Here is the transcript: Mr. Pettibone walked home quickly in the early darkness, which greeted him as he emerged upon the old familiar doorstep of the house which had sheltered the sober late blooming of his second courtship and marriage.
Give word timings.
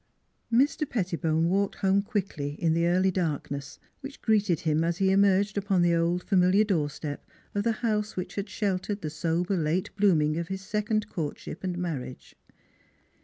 Mr. 0.51 0.89
Pettibone 0.89 1.47
walked 1.47 1.75
home 1.75 2.01
quickly 2.01 2.55
in 2.59 2.73
the 2.73 2.87
early 2.87 3.11
darkness, 3.11 3.77
which 3.99 4.19
greeted 4.19 4.61
him 4.61 4.83
as 4.83 4.97
he 4.97 5.11
emerged 5.11 5.59
upon 5.59 5.83
the 5.83 5.93
old 5.93 6.23
familiar 6.23 6.63
doorstep 6.63 7.23
of 7.53 7.63
the 7.63 7.71
house 7.85 8.15
which 8.15 8.33
had 8.33 8.49
sheltered 8.49 9.01
the 9.03 9.11
sober 9.11 9.55
late 9.55 9.95
blooming 9.97 10.37
of 10.39 10.47
his 10.47 10.61
second 10.61 11.07
courtship 11.07 11.63
and 11.63 11.77
marriage. 11.77 12.33